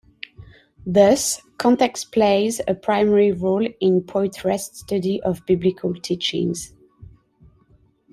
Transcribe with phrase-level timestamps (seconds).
[0.83, 6.73] Thus, context plays a primary role in Poythress's study of Biblical teachings.